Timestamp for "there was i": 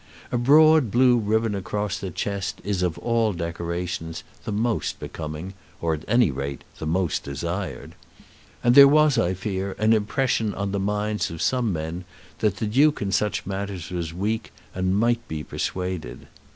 8.73-9.35